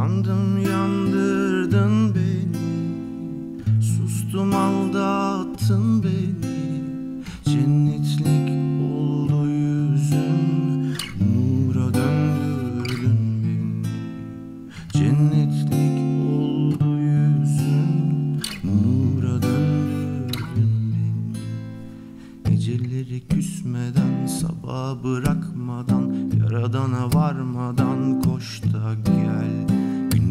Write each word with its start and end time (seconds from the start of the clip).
Yandım 0.00 0.58
yandırdın 0.62 2.14
beni. 2.14 3.82
Sustum 3.82 4.54
aldattın 4.54 6.02
beni. 6.02 7.22
Cennetlik 7.44 8.50
oldu 8.92 9.46
yüzün. 9.48 10.94
Nura 11.20 11.94
döndürdün 11.94 13.18
beni. 13.44 13.86
Cennetlik 14.92 16.00
oldu 16.32 16.98
yüzün. 16.98 18.40
Nura 18.64 19.42
döndürdün 19.42 20.94
beni. 20.94 21.34
Geceleri 22.54 23.28
küsmeden 23.28 24.26
Sabah 24.26 25.04
bırakmadan 25.04 26.12
Yaradana 26.42 27.12
varmadan 27.12 28.20
Koş 28.22 28.62
da 28.62 28.94
git 28.94 29.19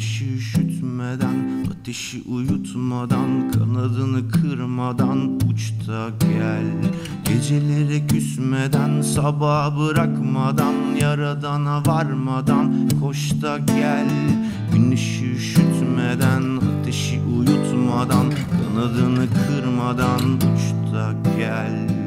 Güneşi 0.00 0.34
üşütmeden 0.34 1.66
Ateşi 1.70 2.22
uyutmadan 2.28 3.52
Kanadını 3.52 4.28
kırmadan 4.28 5.38
Uç 5.50 5.72
da 5.88 6.08
gel. 6.20 6.64
Gecelere 7.24 8.06
küsmeden 8.06 9.02
Sabaha 9.02 9.78
bırakmadan 9.78 10.74
Yaradana 11.00 11.86
varmadan 11.86 12.88
Koş 13.00 13.42
da 13.42 13.58
gel. 13.58 14.08
Güneşi 14.72 15.30
üşütmeden 15.30 16.42
Ateşi 16.56 17.20
uyutmadan 17.38 18.26
Kanadını 18.30 19.26
kırmadan 19.46 20.36
Uç 20.36 20.92
da 20.94 21.14
gel 21.36 21.99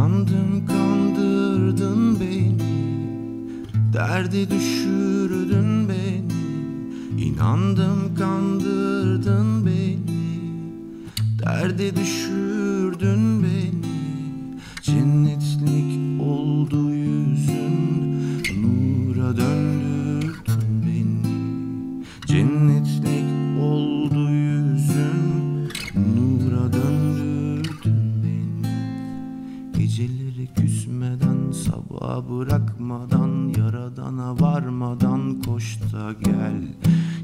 İnandım 0.00 0.66
kandırdın 0.66 2.20
beni. 2.20 2.58
Derde 3.92 4.50
düşürdün 4.50 5.88
beni. 5.88 7.22
İnandım 7.22 8.14
kandırdın 8.18 9.66
beni. 9.66 9.98
Derde 11.42 11.96
düşürdün 11.96 13.42
beni 13.42 13.79
sabaha 32.20 32.40
bırakmadan 32.40 33.52
Yaradana 33.58 34.40
varmadan 34.40 35.42
koş 35.42 35.78
da 35.92 36.12
gel. 36.24 36.62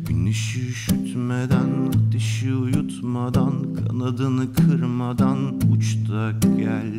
Güneşi 0.08 0.68
üşütmeden 0.68 1.70
ateşi 1.88 2.54
uyutmadan 2.54 3.52
Kanadını 3.74 4.52
kırmadan 4.52 5.38
uç 5.72 5.96
da 6.10 6.32
gel. 6.56 6.92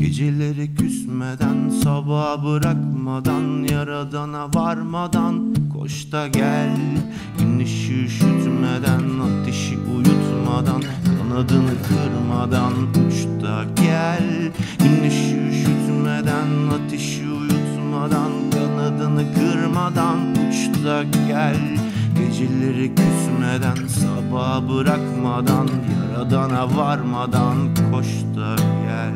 Geceleri 0.00 0.74
küsmeden 0.74 1.68
sabaha 1.82 2.44
bırakmadan 2.44 3.68
Yaradana 3.70 4.48
varmadan 4.54 5.54
koş 5.72 6.12
da 6.12 6.28
gel. 6.28 6.76
Güneşi 7.38 8.04
üşütmeden 8.04 9.02
ateşi 9.20 9.78
uyutmadan 9.96 10.82
Kanadını 11.18 11.72
kırmadan 11.88 12.72
uç 13.06 13.42
da 13.42 13.64
gel 13.82 14.50
da 20.84 21.02
gel. 21.28 21.56
Geceleri 22.18 22.94
küsmeden 22.94 23.86
sabaha 23.86 24.68
bırakmadan 24.68 25.68
Yaradana 26.20 26.76
varmadan 26.76 27.56
koş 27.92 28.06
da 28.36 28.56
gel 28.56 29.14